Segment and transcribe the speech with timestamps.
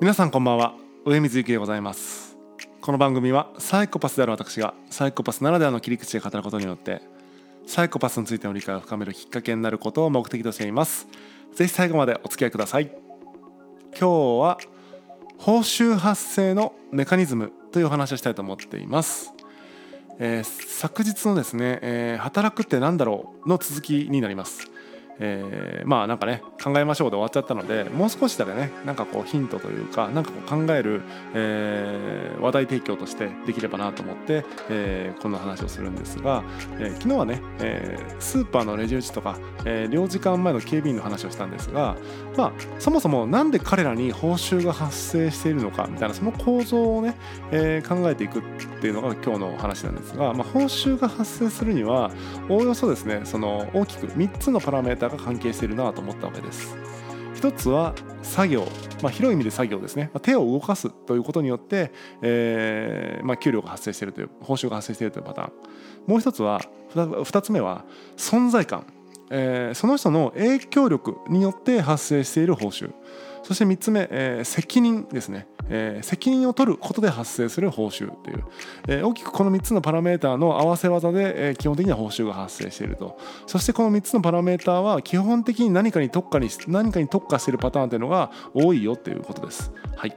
[0.00, 0.74] 皆さんこんばんは。
[1.04, 2.36] 上水幸でございます。
[2.80, 7.02] この番組はサイコパスである私がサイコパスならではの切り口で語ることによって
[7.66, 11.08] サイコパスについての理解を深めるきっかけになることを目的としています。
[11.52, 12.92] ぜひ最後までお付き合いください。
[13.98, 14.08] 今日
[14.40, 14.58] は
[15.36, 19.32] 報酬発生のメカニズムというお話をしたいと思っています。
[20.20, 24.70] えー、昨日のですね、えー、働くって何だろうの続きになります。
[25.20, 31.02] えー、まあなんかね考えましょうで終わっちゃったのでもう少しだけねなんかこうヒントというかなんかこう考える、
[31.34, 36.44] えー、話題提供としてできればなと思って、えー、こんな話をするんですが、
[36.78, 41.96] えー、昨日はね、えー、スーパーのレジ打ちとか、えー、領事館前の警備員の話をしたんですが
[42.36, 47.14] まあそもそもなんで彼らに報酬が発生しているのかみたいなその構造をね、
[47.50, 48.42] えー、考えていくっ
[48.80, 52.10] ていうのが今日の話なんですが、まあ、報酬が発生するには
[52.48, 56.76] おおよそですねその大きく3つのパラメータが関係しているなと思ったわけです。
[57.34, 58.66] 一つは作業、
[59.00, 65.52] まあ、広い意味で作業ですね、まあ、手を動かすということによって、えーまあ、給料が発生しているという報酬が発生しているというパターン。
[66.06, 66.60] もう一つは
[66.94, 67.84] 2つ目は
[68.16, 68.86] 存在感、
[69.30, 72.90] えー、その人の影響力によって発生している報酬。
[73.42, 75.46] そして3つ目、えー、責任ですね。
[75.70, 78.44] えー、責任を取ることで発生する報酬という、
[78.88, 83.18] えー、大きくこの3つのパラメーターの合わせ技で、え、基本的には報酬が発生していると。
[83.46, 89.72] そしてこの3つのパラメーターは基本的に何かに特化に何かに特化しているパターンというのが多いよということです。
[89.96, 90.16] はい。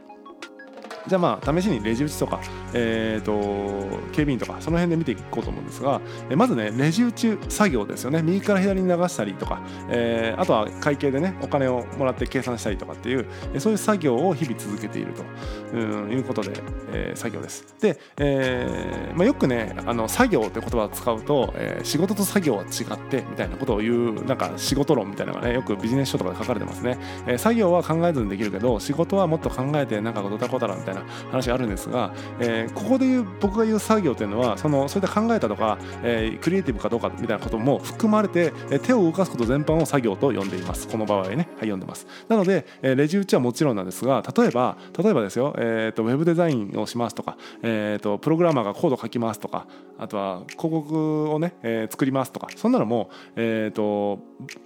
[1.07, 2.39] じゃあまあ試しにレジ打ちとか、
[2.73, 3.80] えーと、
[4.11, 13.25] 警備員とかその辺で見ていこうと思うんですが、えまずねレジ打ち作業ですよね右から左に流したりとか、えー、あとは会計でねお金をもらって計算したりとかっていう
[13.59, 16.51] そういう作業を日々続けているということで、
[16.93, 17.75] えー、作業です。
[17.79, 26.97] で、えーまあ、よくねあの作業って言葉を使うと、えー、仕事と作業は違ってみたいなことを言うなんか仕事論みたいなのがねよくビジネス書とかで書かれてますね。
[27.27, 40.87] えー、作業は考えずにできるけど仕事はもっと考えてなんかドタコタラみたいな話があるんですが、えー、ここで言う僕が言う作業業というのはそのそういった考えたとか、えー、クリエイティブかどうかみたいなことも含まれて、え手を動かすこと全般を作業と呼んでいます。
[40.87, 41.35] この場合ね。
[41.35, 42.07] はい読んでます。
[42.27, 49.67] なので、えレジ打ちはもちろんなんですが例えば例えばですよ、えーと、ウェブデザインをしますとか、えーと、プログラマーがコード書きますとか
[49.97, 54.19] あとは広告をね、えー、作りますとかそんなのも、えーと、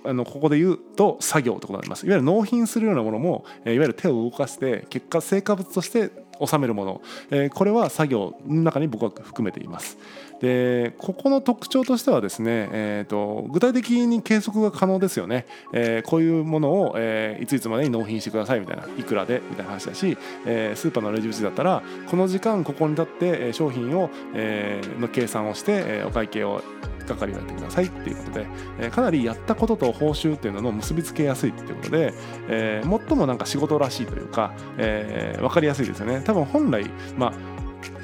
[0.03, 2.05] あのここで言うと作業ということになります。
[2.05, 6.09] いわゆる納品するようなものも、えいわゆる手を動かして結果成果物として
[6.43, 7.01] 収めるもの、
[7.31, 9.97] えー、これは作業の中に僕は含めています。
[10.41, 26.61] でここの特徴としてはですね、えーと、具体的に計測が可能ですよね、えー、こういうものを、えー、いついつまでに納品してくださいみたいないくらでみたいな話だし、えー、スーパーのレジ打ちだったらこの時間ここに立って商品を、えー、の計算をして、えー、お会計を
[27.05, 28.47] 係をやってくださいっていうことで、
[28.79, 32.13] え、かなりやったことと報酬っていうのの結びつけやすいっていうことで、
[32.49, 36.21] えー、最もなんか仕事らしいというか、えー、分かりやすいですよね。
[36.25, 36.85] 多分本来
[37.17, 37.33] まあ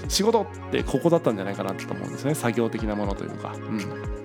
[0.08, 2.36] 仕事ってここだったんじゃないかなと思うんですね。
[2.36, 3.54] 作業的なものというか。
[3.56, 4.21] うん。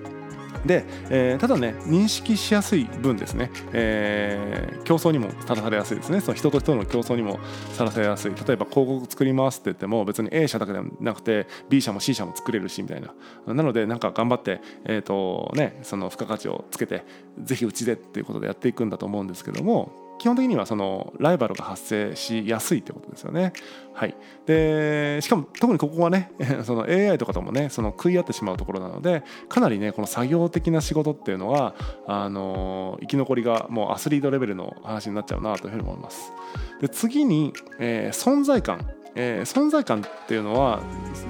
[0.67, 6.21] で、えー、ただね認識しやすい分ですね、えー、競争にもさらされやすいですね。
[6.21, 7.39] その人と人の競争にも
[7.73, 8.31] さらされやすい。
[8.35, 13.13] 例えば広告作りますって言っても別に A 社だけではなくて B 社も C 社も作れるしみたいな。
[13.53, 17.03] なのでなんか頑張って、えーとね、その付加価値をつけて
[17.41, 23.53] 是非うちでっていうことでやっていくんだと思うんですけども基本的にはそのライバルが発生しやすいってことですよね。
[23.93, 26.31] はい、でしかも特にここはね
[26.63, 31.73] その AI とかともねその食い合ってしまうところなのでかなりねこの作業的な仕事っていうのは
[32.05, 36.31] あの生き残りがもうアスリートレベルの話になっちゃうなというふうに思います。
[36.79, 38.85] で次に、えー、存在感
[39.19, 40.79] えー、存在感っていうのは、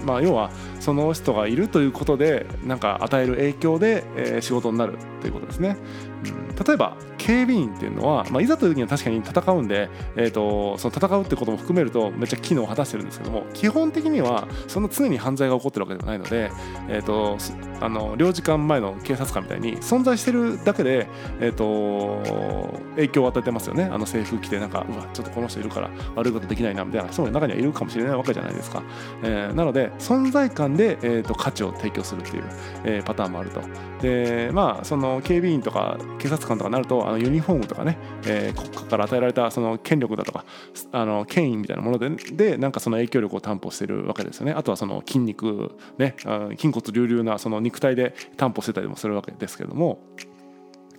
[0.06, 5.78] まあ、要はその人がいるということでなんか与える影響で、えー、仕事になるということですね。
[6.26, 6.97] うん、例えば
[7.28, 16.50] 警備員っていうのは、まあ、いざという時には確かに戦うんで、えーと、その戦うってことも含めるとめっちゃ機能を果たしてるんですけども基本的にはその常に犯罪が起こってるわけではないので、
[16.88, 17.38] えーと、
[17.82, 21.10] あの領事館前の警察官みたいに存在してるだけで、
[21.42, 23.84] えーと、影響を与えてますよね。
[23.91, 28.84] あの制服着てなんかうわちょっとこの人いるから悪いことできないなみたいな人も中にはいるかもしれないわけじゃないですか、
[29.23, 32.44] えー、なので存在感で、えー、と価値を提供するっていう、
[32.85, 33.62] えー、パターンもあると。
[34.02, 40.46] でまあその警備員とか警察官とかになるとあのユニフォームとかね、えー、国家から与えられたその権力だとか
[40.91, 46.16] あの権威みたいなものででなんかその影響力を担保してるわけですよねあとはその筋肉ね
[46.58, 49.99] 筋骨隆々なその肉体で担保してたりもするわけですけども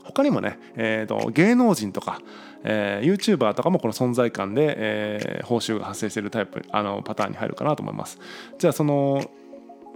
[0.08, 2.20] 他にもね、えーと、芸能人とか、
[2.64, 8.18] えー、YouTuber とかもこの存在感で、えー、報酬が発生してるタイプあのパターンに入るかなと思います。
[8.58, 9.30] じゃあその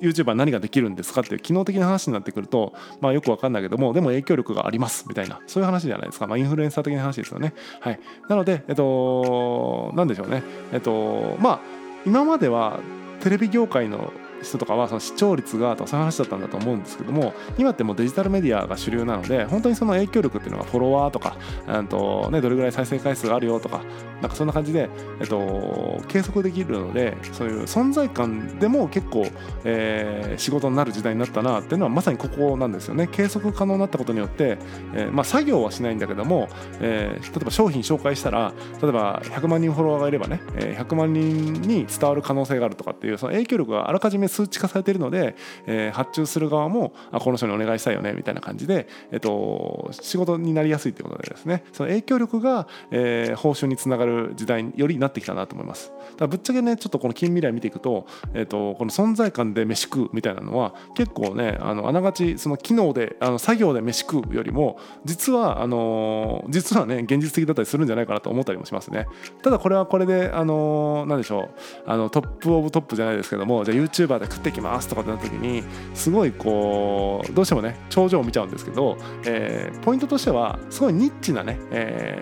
[0.02, 5.40] YouTuber 何ができるんですかっていう機能的な話になってくると、まあ、よくわかんないけどもでも影響力がありますみたいな。
[5.46, 7.54] そういう話じゃないですか、まあ、インフルエンサー的な話ですよね。
[7.80, 11.60] はい、なので、えっと、なんでしょうね、えっと、まあ
[12.04, 12.80] 今までは
[13.20, 21.36] テレビ業界の人とかはその視聴率がとかそういう話だったんだと思うんですけども今ってもうデジタルメディアが主流なので本当にその影響力っていうのがフォロワーとか、
[21.66, 23.82] うんとね、どれぐらい再生回数があるよとか
[24.20, 24.88] なんかそんな感じで、
[25.20, 29.26] えっと、計測できるのでそういう存在感でも結構、
[29.64, 33.08] えー、仕事になる時代になったなっていうのはまさにここなんですよね。
[33.10, 34.58] 計測可能になったことによって、
[34.94, 36.48] えーまあ、作業はしないんだけども、
[36.80, 55.92] えー、例えば商品紹介したら例えば100万人フォロワーがいればね100万人に伝わる可能性があるとかっていうその影響力があらかじめ数値化されているので、え、発注する側もあこの人にお願いしたいよねみたいな感じで、えっと、仕事になりやすいということでですねその影響力が、え、報酬につながる時代よりになってきたなと思います。
[55.92, 69.06] だからぶっちゃけねちょっとこの近未来見ていくと,、えっとこの存在感で飯食うみたいなのは結構ねあのあながちその機能であの作業で飯食うよりも実はあの実はね現実的だったりするんじゃないかなと思ったりもしますね。
[69.42, 71.50] ただこれはこれでああの何でしょう。
[71.86, 75.62] あのトップオブトップじゃないですけどもじゃあ YouTuber で食ってきますとかってなった時に
[75.94, 82.20] すごいこうどうしてもね頂上を見ちゃうんですけど、えー、ポイントとしてはすごいニッチなね、え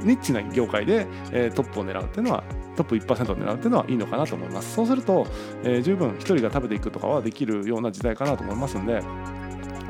[0.00, 2.44] ー、ニッチな業界で、えー、トップを狙うっていうのは
[2.76, 4.74] トップ1%を狙うっていうのはいいのかなと思います。
[4.74, 5.26] そうすると、
[5.62, 9.02] えー、十分1人が食べていくとかはできるような時代かなと思いますんで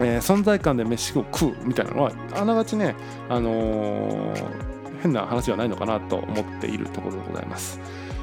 [0.00, 2.96] えー、存在感で飯を食うみたいなのはあながちね、
[3.28, 4.73] あのー、
[5.04, 7.78] 変な話はないのかなと思っているところでございます。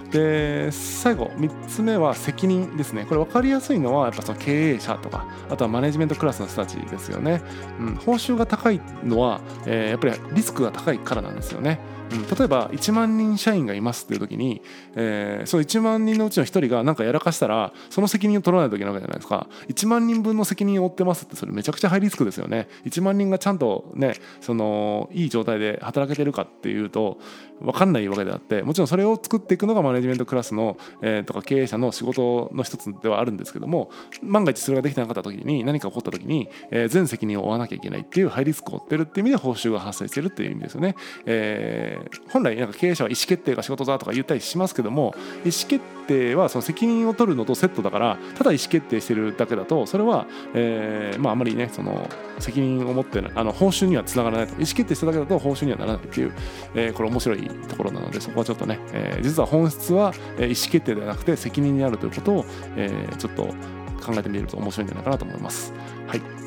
[0.10, 3.06] で最後3つ目は責任ですね。
[3.06, 7.42] これ分かりやすいのはやっぱその経営者とかあとはマネジメントクラスの人たちですよね、
[7.80, 11.80] うん、報酬が高いのは、えー、やっぱりリスクが高いからなんですよね。
[12.12, 14.62] 例えば1万人社員がいますっていう時に、
[14.96, 19.48] えー、その1万人のうちの1人が何かやらかしたらその責任を取らないといけないわけじゃないですか。
[19.70, 22.68] 1万人分の責任を負ってますってそれめちゃくちゃハイリスクですよね。
[22.86, 27.20] 1万人がちゃんとねそのいい状態で働けてるかっていうと
[27.62, 33.92] 分かんないわけであってもちろんそれを作っていくのがマネジメントクラスの、えー、とか経営者の仕事の一つではあるんですけども
[34.24, 40.96] 万が一それができてなかった時に何か起こった時に、えー、全責任を負わなきゃいけないっていうハイリスクを負ってるっていう意味で報酬が発生してるっていう意味ですよね。
[41.26, 45.14] えー、本来なんか経営者は意思決定が仕事だとか言ったりしますけども
[45.46, 52.10] 意思決定はその責任を取るのとセットだからただ意思決定してるだけだとそれは、えー、まああまりねその
[52.40, 56.34] 責任を持ってあの報酬にはつながらないと意思決定しただけだと報酬にはならないっていう、
[56.76, 62.46] えー、これ面白いところなのでそこはちょっとね、え、実は本質は意思決定ではなくて責任にあるということを、
[62.76, 63.44] え、ちょっと
[64.02, 65.74] 考えてみると面白いんじゃないかなと思います。
[66.08, 66.41] はい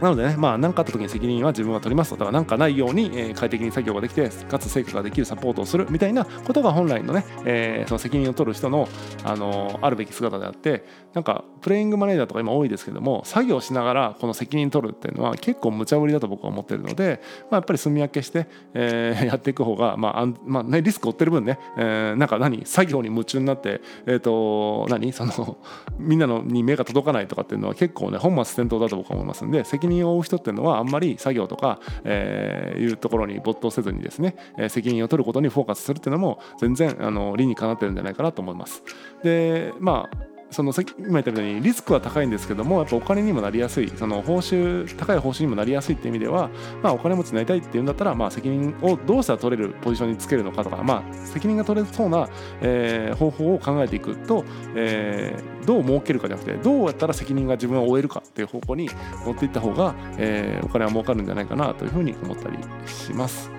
[0.00, 2.16] なのでね、まあ、何かあった時に責任は自分は取りますと。
[2.16, 8.88] だから何かないように、えー、快適に作業ができて、かつ成果ができるサポートをするみたいなことが本来のね、えー、その責任を取る人の、
[9.24, 10.84] あのー、あるべき姿であって、
[11.14, 25.56] なんか、プレイングマネージャーとか今多いですけども、作業しながらこの責任取るっていうのは結構無茶ぶりだと僕は思ってるので、まあ、やっぱり住み分けして、えー、 やっていく方が、まあ、あんまあね、リスクを負ってる分ね、えー、なんか何、作業に夢中になって、えっ、ー、と、何、その、
[25.98, 38.82] みんなのに目が届かないとかっていうのは結構ね、本末転倒だと僕は思いますんで、責任責任を負う人っていうのはあんまり作業とか、えー、いうところに没頭せずにですね、え、責任を取ることにフォーカスするっていうのも全然あの理にかなってるんじゃないかなと思います。
[39.22, 46.48] でまあその今言ったようにリスクは高いんですけどもやっぱお金にもなりやすいその報酬高い報酬にもなりやすいっていう意味では、
[46.82, 52.30] まあ、お金持ちになりたいっていうんだったら、まあ、責任をどうしたら取れるポジションにつけるのかとか、まあ、責任が取れそうな、
[52.62, 58.88] えー、方法を考えていくと、えー、どう儲けるかじゃなくてどうやったら責任が自分を負えるかっていう方向に
[59.26, 63.50] 持っていった方が、えー、お金は儲かるんじゃないかなというふうに思ったりします。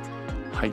[0.52, 0.72] はい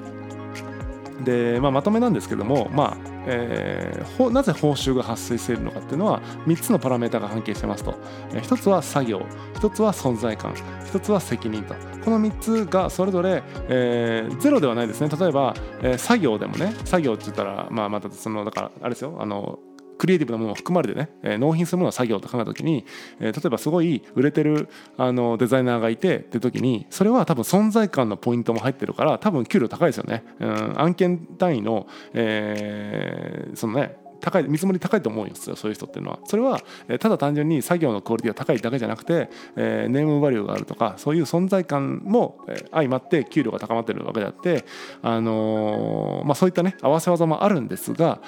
[1.22, 7.94] でまあ、まとめなんですけども、まあえー、なぜ報酬が発生しているのかっていうのは3つのパラメータが関係してますと、
[8.32, 9.20] えー、1つは作業
[9.54, 11.74] 1つは存在感1つは責任と。
[12.04, 15.08] この3つがそれぞれ、えー、ゼロではないですね。
[15.08, 19.16] 例えば、えー、作業でもね作業って言ったら、まあ、またそのだからあれですよ。
[19.18, 19.58] あの
[20.04, 22.84] クリエイティブなものも含まれてね、え、納品するものは作業と考えた時に、
[23.20, 24.68] え、例えばすごい売れてる
[24.98, 36.18] あのデザイナーがいてって時にそれは多分存在感のポイントも入ってるから多分給料高いですよね、うん、案件単位の、えー、そのね高い見積もり高いと思うんですよそういう人っていうのは。
[36.24, 36.60] それは
[37.00, 42.38] ただ単純に作業のクオリティが高いだけじゃなくて、えー、ネームバリューがあるとかそういう存在感も
[42.72, 44.66] 相まって給料が高まってるわけであって、
[45.02, 48.20] あのー、まあ、そういったね合わせ技もあるんですが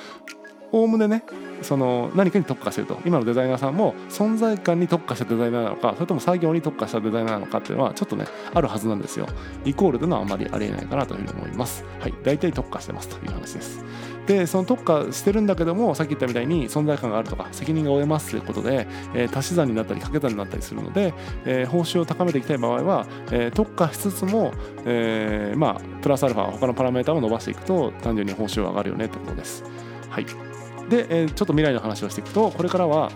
[0.73, 1.25] おおむねね
[1.63, 3.01] その何かに特化してると。
[3.05, 9.27] 今のデザイナーさんも存在感に特化したデザイナーなのかそれとも作業に特化したデザイナーなのかっていうのはちょっとねあるはずなんですよ。
[9.65, 11.85] イコールというのはあまりありえないかなというふうに思います。
[12.01, 12.15] はい。
[12.23, 13.85] 大体特化してますという話です。
[14.27, 24.53] でその特化してるんだけどもさっき言ったみたいに存在感があるとか責任が負えますということで、えー、足し算になったり掛け算になったりするので、えー、報酬を高めていきたい場合は、えー、特化しつつも、
[24.85, 29.63] えー、まあプラスアルファ他のパラメータを伸ばしていくと単純に報酬が上がるよねってことです。
[30.11, 30.46] はい。
[30.89, 33.11] で、えー、ちょっと未来の話をしていくとこれからは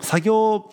[0.00, 0.70] 作業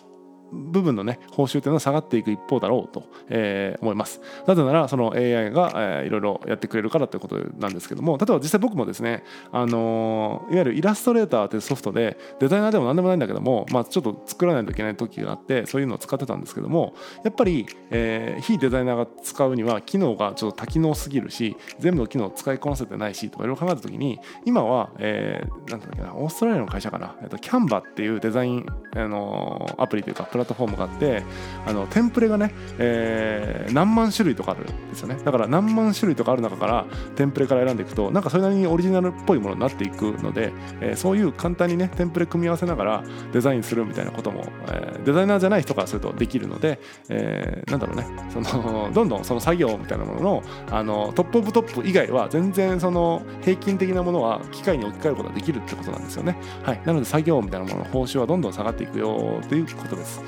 [0.52, 4.20] 部分のね報酬というのは下がっていく一方だろうと、えー、思います。
[4.46, 31.22] なぜならその AI が、えー、いろいろやってくれるからということなんですけども例えば実際僕もですね、あのー、いわゆるイラストレーターというソフトでデザイナーでも何でもないんだけども、まあ、ちょっと作らないといけない時があってそういうのを使ってたんですけどもやっぱり、えー、非デザイナーが使うには機能がちょっと多機能すぎるし全部の機能を使いこなせてないしとかいろいろ考えた時に今は、えー、なんていうなオーストラリアの会社かな、えっと、キャンバっていうデザイン、あのー、アプリというかプラットフォームがあって
[31.66, 36.86] あのテンプレがね、えー、何万種類とかあるんですよねだから何万種類とかある中から
[37.16, 56.36] テンプレから選んでいくとなんかそれなりにオリジナルっぽいものになっていくので、えー、そういう簡単にねテンプレ組み合わせながらデザインするみたいなことも、えー、デザイナーじゃない人からするとできるので、えー、なんだろうねそのどんどんその作業みたいなもののあのトップオブトップ以外は全然その平均的なものは機械に置き換えることができるってことなんですよね。
[56.62, 60.22] はい、なので作業みたいなものの報酬はどんどん下がっていくよということです。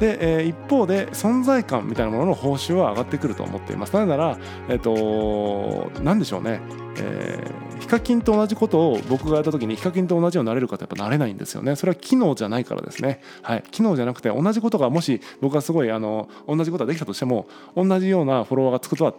[0.00, 3.94] で、えー、一方で存在感みたいなものの報酬は上がってくると思っています。
[3.94, 6.60] なぜならえっ、ー、と何でしょうね。
[6.96, 11.76] えー、ヒカキンと同じことを僕がやった時にヒカキンと同じようになれるかってやっぱなれないんですよね。
[11.76, 13.20] それは機能じゃないからですね。
[13.42, 13.64] はい。
[13.70, 17.46] 機能じゃなくて同じことがもし僕がすごいあの同じことができたとしても
[17.76, 19.14] 同じようなフォロワーがつくとは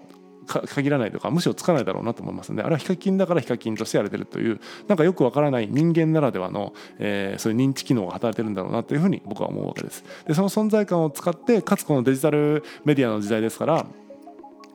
[0.45, 10.03] 限らないとかむしろつかないだろうなと思いますのであれはヒカキンだからヒカキンとしてやれてるというなんかよくわからない人間ならではの、えー、そういう認知機能が働いてるんだろうなというふうに僕は思うわけです。
[10.27, 13.85] でその存在感を使ってかつこのデジタルメディアの時代ですから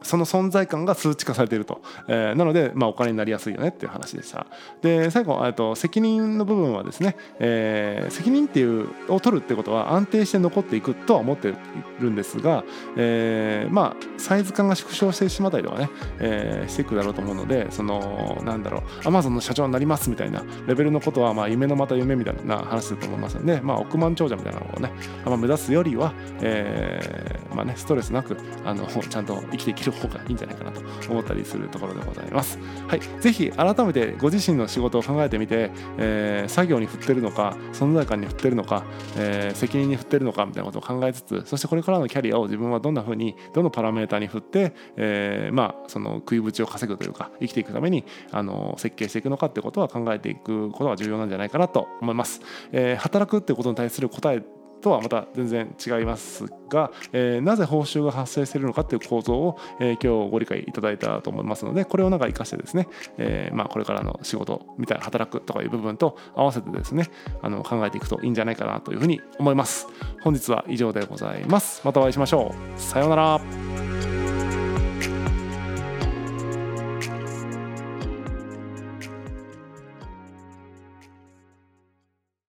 [0.02, 4.46] その存在感が数値化されていると、えー、なので、まあ、お金になりやすいよねっていう話でした。
[4.82, 11.54] で最後と責任の部分はですね、えー、責任っていうを取るってことは安定して残っていくとは思ってい
[12.00, 12.64] るんですが、
[12.96, 24.90] えー、まあサイズ感が縮小してしまったりとかね、えー、していくだろうと思うのでそのなんだろうアマゾンの社長になりますみたいなレベルのことはまあ夢のまた夢みたいな話だと思いますので、まあ、億万長者みたいなのをね、
[25.24, 30.80] まあ、目指すよりは、えーまあね、ストレスなくあのちゃんと生きていけるる方がいいんじゃないかなと
[31.10, 32.58] 思ったりするところでございます。
[32.88, 38.84] はい、ぜひ改めてご自身の仕事を考えてみて、えー、作業に振ってるのか存在感に振ってるのか、
[39.16, 52.40] えー、責任に振ってるのかみたいなことを考えつつそしてこれからのキャリアを自分はどんなふうにどのパラメータに振って、えー、まあその食いぶちを稼ぐというか生きていくためにあの設計していくのかってことは考えていくことが重要なんじゃないかなと思います。
[52.72, 54.42] え、働くってことに対する答え
[54.80, 67.10] とはまた全然違いますが、えー、なぜ報酬が発生しているのかという構造を、えー、今日ご理解いただいたと思いますのでこれをなんか活かしてですね、えー、まあ、これからの仕事みたいな働くとかいう部分と合わせてですね
[67.42, 69.86] あの考えていくといいんじゃないかなというふうに思います。
[70.22, 71.82] 本日は以上でございます。
[71.84, 72.80] またお会いしましょう。
[72.80, 73.89] さようなら。